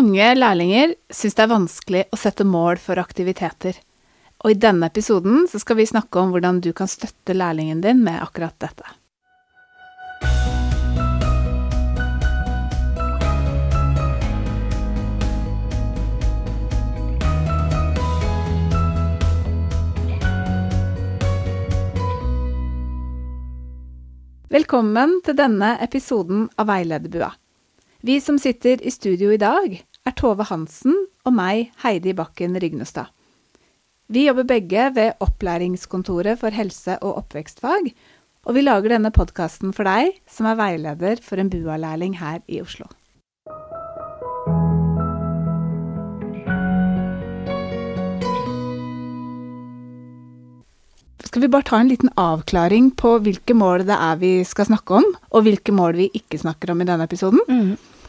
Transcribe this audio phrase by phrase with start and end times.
[0.00, 3.74] Mange lærlinger syns det er vanskelig å sette mål for aktiviteter.
[4.40, 8.00] Og i denne episoden så skal vi snakke om hvordan du kan støtte lærlingen din
[8.06, 8.86] med akkurat dette.
[24.48, 27.34] Velkommen til denne episoden av Veilederbua.
[28.00, 29.74] Vi som sitter i studio i dag,
[30.10, 30.96] er Tove Hansen
[31.28, 33.10] og meg, Heidi Bakken Rygnestad.
[34.10, 37.92] Vi jobber begge ved Opplæringskontoret for helse- og oppvekstfag,
[38.46, 42.58] og vi lager denne podkasten for deg som er veileder for en BUA-lærling her i
[42.64, 42.88] Oslo.
[51.22, 54.98] Skal vi bare ta en liten avklaring på hvilke mål det er vi skal snakke
[54.98, 57.44] om, og hvilke mål vi ikke snakker om i denne episoden?
[57.46, 57.99] Mm.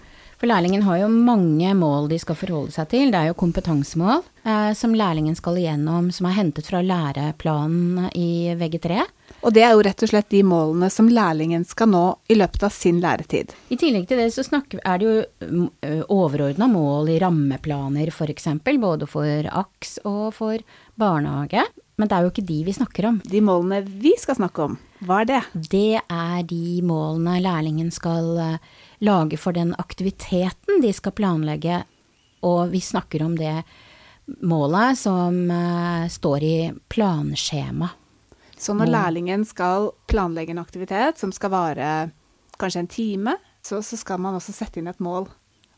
[0.41, 3.11] For lærlingen har jo mange mål de skal forholde seg til.
[3.13, 8.49] Det er jo kompetansemål eh, som lærlingen skal igjennom, som er hentet fra læreplanen i
[8.57, 9.03] VG3.
[9.45, 12.65] Og det er jo rett og slett de målene som lærlingen skal nå i løpet
[12.65, 13.53] av sin læretid.
[13.69, 18.49] I tillegg til det så snakker, er det jo overordna mål i rammeplaner f.eks.,
[18.81, 20.65] både for AKS og for
[20.97, 21.69] barnehage.
[22.01, 23.21] Men det er jo ikke de vi snakker om.
[23.29, 25.41] De målene vi skal snakke om, hva er det?
[25.69, 28.57] Det er de målene lærlingen skal
[29.01, 31.83] lage for den aktiviteten de skal planlegge,
[32.45, 33.63] og vi snakker om det
[34.45, 36.55] målet som uh, står i
[36.89, 37.89] planskjema.
[38.57, 41.87] Så når lærlingen skal planlegge en aktivitet som skal vare
[42.61, 45.25] kanskje en time, så, så skal man også sette inn et mål.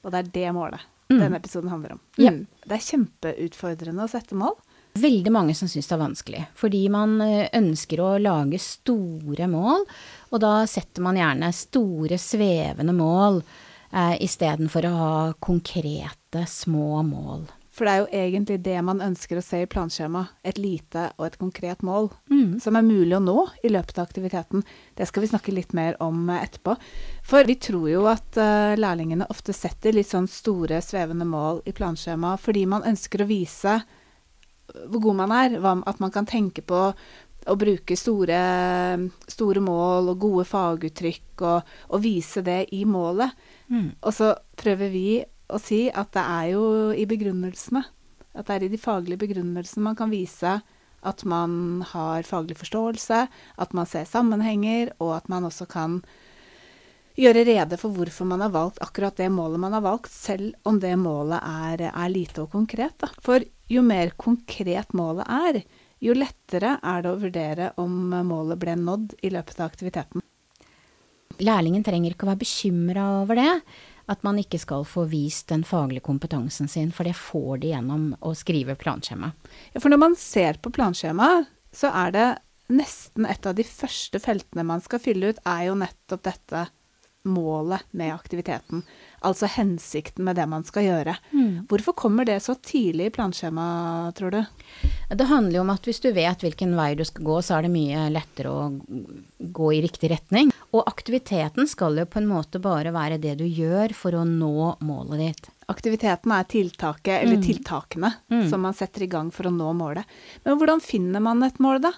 [0.04, 1.20] Og det er det målet mm.
[1.22, 2.02] denne episoden handler om.
[2.20, 2.42] Mm.
[2.66, 4.58] Det er kjempeutfordrende å sette mål.
[4.94, 9.88] Veldig mange som syns det er vanskelig, fordi man eh, ønsker å lage store mål,
[10.30, 17.48] og da setter man gjerne store, svevende mål eh, istedenfor å ha konkrete, små mål.
[17.74, 20.36] For det er jo egentlig det man ønsker å se i planskjemaet.
[20.46, 22.60] Et lite og et konkret mål mm.
[22.62, 24.62] som er mulig å nå i løpet av aktiviteten.
[24.94, 26.78] Det skal vi snakke litt mer om eh, etterpå.
[27.26, 31.74] For vi tror jo at uh, lærlingene ofte setter litt sånn store, svevende mål i
[31.74, 33.80] planskjemaet fordi man ønsker å vise
[34.68, 35.58] hvor god man er.
[35.88, 36.86] At man kan tenke på
[37.44, 38.40] å bruke store,
[39.28, 43.34] store mål og gode faguttrykk og, og vise det i målet.
[43.68, 43.90] Mm.
[44.00, 45.08] Og så prøver vi
[45.54, 46.64] å si at det er jo
[46.96, 47.84] i begrunnelsene.
[48.34, 50.62] At det er i de faglige begrunnelsene man kan vise
[51.04, 53.26] at man har faglig forståelse,
[53.60, 56.00] at man ser sammenhenger, og at man også kan
[57.20, 60.80] gjøre rede for hvorfor man har valgt akkurat det målet man har valgt, selv om
[60.82, 62.96] det målet er, er lite og konkret.
[63.02, 63.12] Da.
[63.24, 65.64] For jo mer konkret målet er,
[66.04, 70.24] jo lettere er det å vurdere om målet ble nådd i løpet av aktiviteten.
[71.44, 73.52] Lærlingen trenger ikke å være bekymra over det,
[74.12, 78.10] at man ikke skal få vist den faglige kompetansen sin, for det får de gjennom
[78.20, 79.32] å skrive planskjema.
[79.72, 82.28] Ja, for når man ser på planskjema, så er det
[82.74, 86.68] nesten et av de første feltene man skal fylle ut, er jo nettopp dette
[87.24, 88.84] målet med aktiviteten.
[89.24, 91.16] Altså hensikten med det man skal gjøre.
[91.32, 91.66] Mm.
[91.72, 94.42] Hvorfor kommer det så tidlig i planskjemaet, tror du?
[95.10, 97.66] Det handler jo om at hvis du vet hvilken vei du skal gå, så er
[97.66, 98.68] det mye lettere å
[99.40, 100.52] gå i riktig retning.
[100.74, 104.74] Og aktiviteten skal jo på en måte bare være det du gjør for å nå
[104.84, 105.52] målet ditt.
[105.72, 107.46] Aktiviteten er tiltaket, eller mm.
[107.46, 108.48] tiltakene, mm.
[108.52, 110.10] som man setter i gang for å nå målet.
[110.44, 111.94] Men hvordan finner man et mål, da?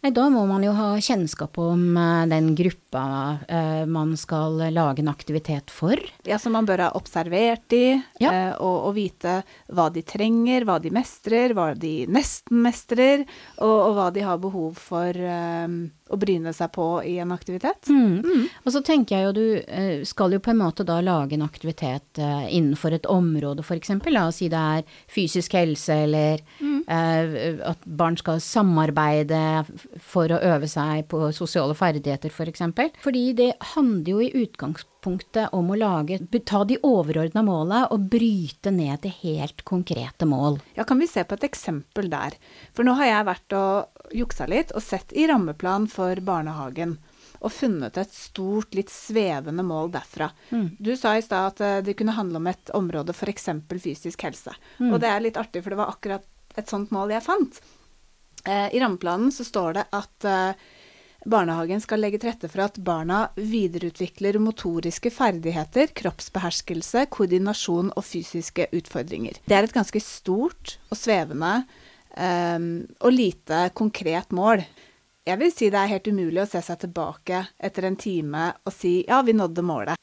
[0.00, 5.08] Da må man jo ha kjennskap om uh, den gruppa uh, man skal lage en
[5.08, 6.00] aktivitet for.
[6.26, 8.32] Ja, som man bør ha observert de, ja.
[8.32, 9.40] eh, og, og, vite
[9.70, 13.24] hva de trenger, hva de mestrer, hva de nesten mestrer,
[13.60, 15.16] og, og hva de har behov for
[16.10, 17.86] å bryne seg på i en aktivitet.
[17.90, 18.20] Mm.
[18.24, 18.46] Mm.
[18.64, 22.18] Og så tenker jeg jo du skal jo på en måte da lage en aktivitet
[22.18, 23.92] innenfor et område, f.eks.
[24.10, 26.82] La oss si det er fysisk helse, eller mm.
[27.70, 29.40] at barn skal samarbeide
[30.02, 32.66] for å øve seg på sosiale ferdigheter, f.eks.
[33.04, 38.72] Fordi det handler jo i utgangspunktet om å lage, ta de overordna måla og bryte
[38.74, 40.60] ned til helt konkrete mål.
[40.78, 42.36] Ja, kan vi se på et eksempel der?
[42.76, 46.98] For nå har jeg vært og juksa litt og sett i rammeplan for barnehagen
[47.40, 50.28] og funnet et stort, litt svevende mål derfra.
[50.50, 50.66] Mm.
[50.76, 53.48] Du sa i stad at eh, det kunne handle om et område, f.eks.
[53.80, 54.52] fysisk helse.
[54.78, 54.90] Mm.
[54.92, 57.62] Og det er litt artig, for det var akkurat et sånt mål jeg fant.
[58.44, 60.68] Eh, I rammeplanen så står det at eh,
[61.28, 68.70] barnehagen skal legge til rette for at barna videreutvikler motoriske ferdigheter, kroppsbeherskelse, koordinasjon og fysiske
[68.76, 69.40] utfordringer.
[69.44, 71.54] Det er et ganske stort og svevende
[72.16, 72.70] um,
[73.00, 74.64] og lite konkret mål.
[75.28, 78.74] Jeg vil si det er helt umulig å se seg tilbake etter en time og
[78.74, 80.00] si ja, vi nådde målet.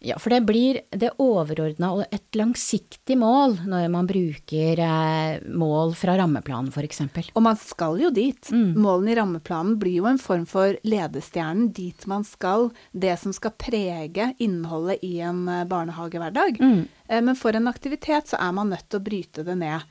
[0.00, 5.92] Ja, for det blir det overordna og et langsiktig mål når man bruker eh, mål
[5.98, 7.02] fra rammeplanen f.eks.
[7.34, 8.48] Og man skal jo dit.
[8.48, 8.78] Mm.
[8.80, 12.70] Målene i rammeplanen blir jo en form for ledestjernen dit man skal.
[12.92, 16.62] Det som skal prege innholdet i en eh, barnehagehverdag.
[16.64, 16.80] Mm.
[17.10, 19.84] Eh, men for en aktivitet så er man nødt til å bryte det ned.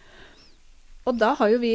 [1.10, 1.72] Og da har jo vi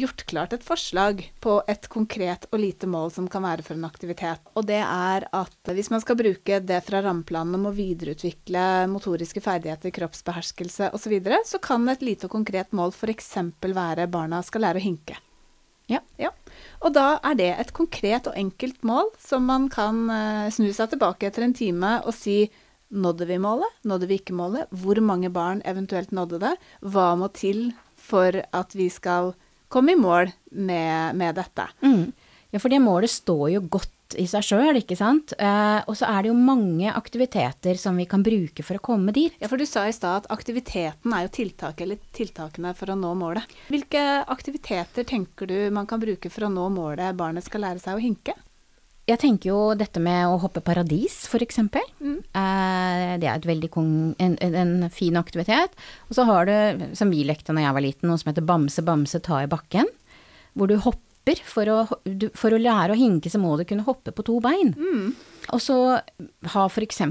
[0.00, 3.84] gjort klart et forslag på et konkret og lite mål som kan være for en
[3.84, 4.40] aktivitet.
[4.56, 9.42] Og det er at hvis man skal bruke det fra rammeplanen om å videreutvikle motoriske
[9.44, 13.30] ferdigheter, kroppsbeherskelse osv., så, videre, så kan et lite og konkret mål f.eks.
[13.64, 15.16] være barna skal lære å hinke.
[15.88, 16.02] Ja.
[16.20, 16.34] ja.
[16.84, 20.92] Og da er det et konkret og enkelt mål som man kan uh, snu seg
[20.92, 22.46] tilbake etter en time og si
[22.88, 23.68] Nådde vi målet?
[23.84, 24.70] Nådde vi ikke målet?
[24.72, 26.54] Hvor mange barn eventuelt nådde det?
[26.80, 27.66] Hva må til
[28.08, 29.34] for at vi skal
[29.68, 31.68] komme i mål med, med dette.
[31.84, 32.10] Mm.
[32.50, 35.34] Ja, for det målet står jo godt i seg sjøl, ikke sant.
[35.36, 39.12] Eh, og så er det jo mange aktiviteter som vi kan bruke for å komme
[39.12, 39.34] dit.
[39.42, 42.96] Ja, for du sa i stad at aktiviteten er jo tiltaket eller tiltakene for å
[42.96, 43.56] nå målet.
[43.68, 47.98] Hvilke aktiviteter tenker du man kan bruke for å nå målet barnet skal lære seg
[47.98, 48.36] å hinke?
[49.08, 51.62] Jeg tenker jo dette med å hoppe paradis, f.eks.
[51.64, 52.18] Mm.
[52.20, 55.76] Eh, det er et veldig en, en, fin aktivitet.
[56.10, 58.84] Og så har du, som vi lekte da jeg var liten, noe som heter bamse,
[58.84, 59.88] bamse, ta i bakken.
[60.52, 61.04] Hvor du hopper.
[61.44, 61.82] For å,
[62.40, 64.70] for å lære å hinke, så må du kunne hoppe på to bein.
[64.72, 65.10] Mm.
[65.52, 65.76] Og så
[66.52, 67.02] ha f.eks.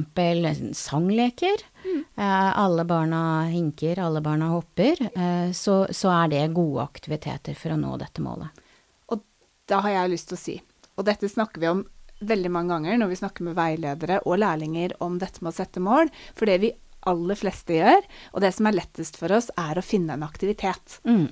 [0.77, 1.65] sangleker.
[1.83, 1.99] Mm.
[2.13, 5.01] Eh, alle barna hinker, alle barna hopper.
[5.11, 8.65] Eh, så, så er det gode aktiviteter for å nå dette målet.
[9.13, 9.21] Og
[9.69, 10.57] da har jeg lyst til å si
[10.97, 11.85] og dette snakker vi om
[12.17, 15.83] veldig mange ganger når vi snakker med veiledere og lærlinger om dette med å sette
[15.83, 16.09] mål.
[16.33, 16.73] For det vi
[17.07, 20.97] aller fleste gjør, og det som er lettest for oss, er å finne en aktivitet.
[21.07, 21.29] Mm.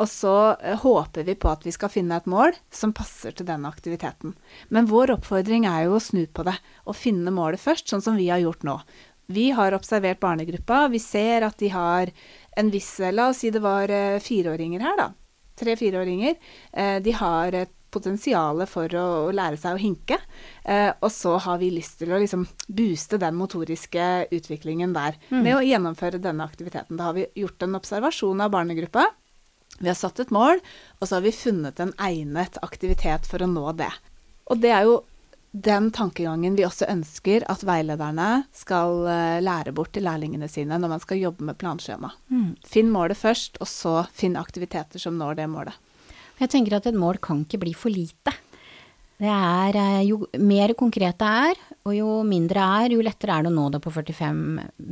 [0.00, 3.48] Og så uh, håper vi på at vi skal finne et mål som passer til
[3.48, 4.34] den aktiviteten.
[4.74, 6.56] Men vår oppfordring er jo å snu på det
[6.86, 8.78] og finne målet først, sånn som vi har gjort nå.
[9.28, 10.86] Vi har observert barnegruppa.
[10.88, 12.08] Vi ser at de har
[12.56, 15.10] en viss La oss si det var uh, fireåringer her, da.
[15.58, 16.38] Tre-fireåringer.
[16.72, 20.18] Uh, de har et potensialet for å, å, lære seg å hinke.
[20.64, 25.42] Eh, og så har vi lyst til å liksom booste den motoriske utviklingen der mm.
[25.42, 26.96] med å gjennomføre denne aktiviteten.
[26.96, 29.08] Da har vi gjort en observasjon av barnegruppa.
[29.78, 30.58] Vi har satt et mål,
[30.98, 33.92] og så har vi funnet en egnet aktivitet for å nå det.
[34.48, 34.98] Og det er jo
[35.52, 40.92] den tankegangen vi også ønsker at veilederne skal uh, lære bort til lærlingene sine når
[40.92, 42.10] man skal jobbe med planskjema.
[42.28, 42.50] Mm.
[42.68, 45.78] Finn målet først, og så finn aktiviteter som når det målet.
[46.38, 48.34] Jeg tenker at et mål kan ikke bli for lite.
[49.18, 53.46] Det er eh, jo mer konkret det er, og jo mindre er, jo lettere er
[53.46, 54.38] det å nå det på 45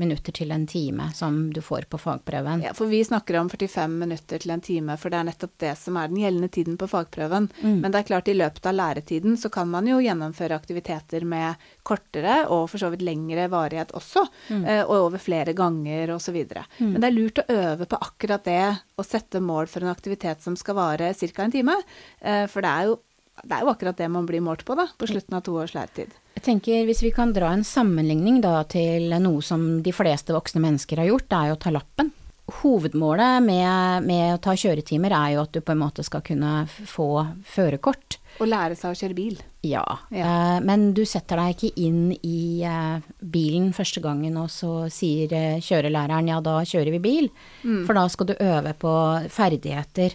[0.00, 2.64] minutter til en time som du får på fagprøven.
[2.67, 5.73] Ja, for vi snakker om 45 minutter til en time, for det er nettopp det
[5.78, 7.49] som er den gjeldende tiden på fagprøven.
[7.61, 7.78] Mm.
[7.84, 11.69] Men det er klart, i løpet av læretiden så kan man jo gjennomføre aktiviteter med
[11.87, 14.64] kortere og for så vidt lengre varighet også, mm.
[14.67, 16.40] Eh, og over flere ganger osv.
[16.43, 16.94] Mm.
[16.96, 18.62] Men det er lurt å øve på akkurat det,
[18.96, 21.44] å sette mål for en aktivitet som skal vare ca.
[21.44, 21.76] en time.
[22.19, 22.96] Eh, for det er jo
[23.44, 25.74] det er jo akkurat det man blir målt på, da, på slutten av to års
[25.76, 26.14] læretid.
[26.36, 30.62] Jeg tenker Hvis vi kan dra en sammenligning da til noe som de fleste voksne
[30.64, 32.12] mennesker har gjort, det er jo å ta lappen.
[32.60, 36.60] Hovedmålet med, med å ta kjøretimer er jo at du på en måte skal kunne
[36.68, 37.08] få
[37.48, 38.20] førerkort.
[38.38, 39.40] Og lære seg å kjøre bil.
[39.66, 39.82] Ja,
[40.14, 40.28] ja.
[40.28, 45.32] Uh, men du setter deg ikke inn i uh, bilen første gangen, og så sier
[45.32, 47.28] uh, kjørelæreren ja, da kjører vi bil.
[47.64, 47.82] Mm.
[47.88, 48.94] For da skal du øve på
[49.32, 50.14] ferdigheter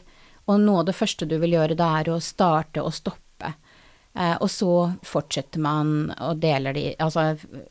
[0.50, 3.54] og noe av det første du vil gjøre, det er å starte og stoppe.
[4.14, 4.72] Eh, og så
[5.08, 7.30] fortsetter man og deler de, altså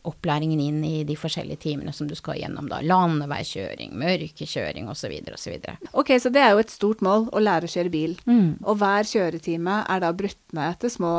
[0.08, 2.80] opplæringen inn i de forskjellige timene som du skal gjennom, da.
[2.80, 5.18] Landeveikjøring, mørkekjøring osv.
[5.34, 5.58] osv.
[5.92, 8.16] Ok, så det er jo et stort mål å lære å kjøre bil.
[8.24, 8.56] Mm.
[8.64, 11.14] Og hver kjøretime er da brutt ned til små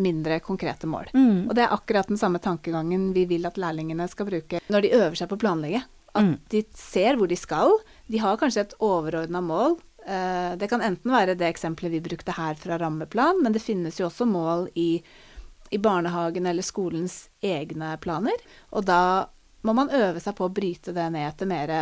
[0.00, 1.10] mindre konkrete mål.
[1.12, 1.50] Mm.
[1.50, 4.94] Og det er akkurat den samme tankegangen vi vil at lærlingene skal bruke når de
[4.96, 5.82] øver seg på å planlegge.
[6.12, 6.34] At mm.
[6.52, 7.76] de ser hvor de skal.
[8.08, 12.56] De har kanskje et overordna mål det kan enten være det eksempelet vi brukte her
[12.58, 15.02] fra rammeplan, men det finnes jo også mål i,
[15.70, 18.42] i barnehagen eller skolens egne planer.
[18.74, 19.02] Og da
[19.62, 21.74] må man øve seg på å bryte det ned til mer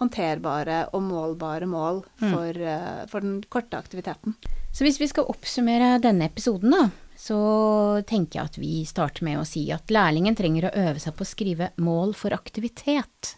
[0.00, 2.30] håndterbare og målbare mål mm.
[2.32, 3.10] for, mm.
[3.12, 4.36] for, den korte aktiviteten.
[4.72, 6.86] Så hvis vi skal oppsummere denne episoden, da,
[7.20, 7.40] så
[8.08, 11.26] tenker jeg at vi starter med å si at lærlingen trenger å øve seg på
[11.26, 13.34] å skrive mål for aktivitet.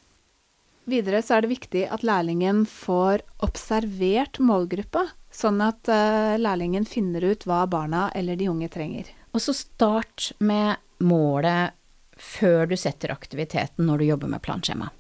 [0.85, 7.23] Videre så er det viktig at lærlingen får observert målgruppa, sånn at uh, lærlingen finner
[7.31, 9.13] ut hva barna eller de unge trenger.
[9.33, 11.79] Og så start med målet
[12.19, 14.91] før du setter aktiviteten når du jobber med planskjema.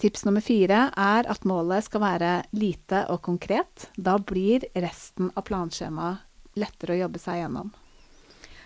[0.00, 3.88] Tips nummer fire er at målet skal være lite og konkret.
[3.96, 7.72] Da blir resten av planskjemaet lettere å jobbe seg gjennom.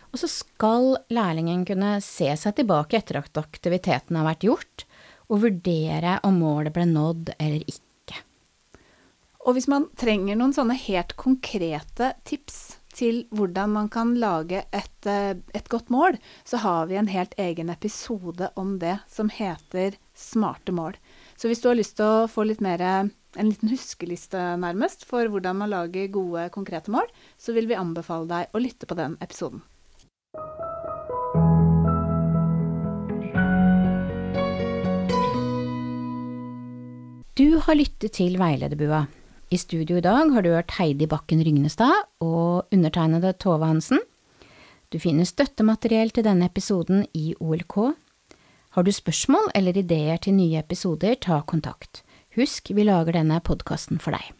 [0.08, 4.87] Og så skal lærlingen kunne se seg tilbake etter at aktiviteten har vært gjort,
[5.28, 8.22] og vurdere om målet ble nådd eller ikke.
[9.46, 15.06] Og hvis man trenger noen sånne helt konkrete tips til hvordan man kan lage et,
[15.06, 19.96] eh, et godt mål, så har vi en helt egen episode om det som heter
[20.14, 20.98] Smarte mål.
[21.36, 25.28] Så hvis du har lyst til å få litt mer en liten huskeliste nærmest for
[25.30, 27.06] hvordan man lager gode, konkrete mål,
[27.38, 29.62] så vil vi anbefale deg å lytte på den episoden.
[37.38, 39.04] Du har lyttet til Veilederbua.
[39.54, 44.00] I studio i dag har du hørt Heidi Bakken Rygnestad og undertegnede Tove Hansen.
[44.90, 47.76] Du finner støttemateriell til denne episoden i OLK.
[48.74, 52.02] Har du spørsmål eller ideer til nye episoder, ta kontakt.
[52.34, 54.34] Husk, vi lager denne podkasten for deg.